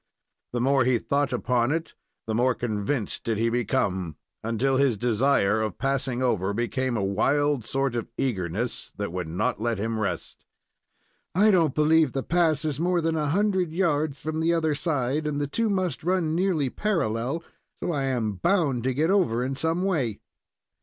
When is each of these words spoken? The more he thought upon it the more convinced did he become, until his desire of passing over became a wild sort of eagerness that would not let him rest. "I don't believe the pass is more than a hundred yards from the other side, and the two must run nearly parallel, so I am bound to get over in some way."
The 0.51 0.59
more 0.59 0.83
he 0.83 0.97
thought 0.97 1.31
upon 1.31 1.71
it 1.71 1.93
the 2.25 2.33
more 2.33 2.55
convinced 2.55 3.23
did 3.23 3.37
he 3.37 3.49
become, 3.51 4.15
until 4.43 4.77
his 4.77 4.97
desire 4.97 5.61
of 5.61 5.77
passing 5.77 6.23
over 6.23 6.53
became 6.55 6.97
a 6.97 7.03
wild 7.03 7.67
sort 7.67 7.95
of 7.95 8.09
eagerness 8.17 8.91
that 8.97 9.11
would 9.11 9.27
not 9.27 9.61
let 9.61 9.77
him 9.77 9.99
rest. 9.99 10.43
"I 11.35 11.51
don't 11.51 11.75
believe 11.75 12.13
the 12.13 12.23
pass 12.23 12.65
is 12.65 12.79
more 12.79 12.99
than 12.99 13.15
a 13.15 13.29
hundred 13.29 13.71
yards 13.73 14.17
from 14.17 14.39
the 14.39 14.55
other 14.55 14.73
side, 14.73 15.27
and 15.27 15.39
the 15.39 15.45
two 15.45 15.69
must 15.69 16.03
run 16.03 16.33
nearly 16.33 16.71
parallel, 16.71 17.43
so 17.79 17.91
I 17.91 18.05
am 18.05 18.37
bound 18.37 18.83
to 18.85 18.95
get 18.95 19.11
over 19.11 19.43
in 19.45 19.53
some 19.53 19.83
way." 19.83 20.19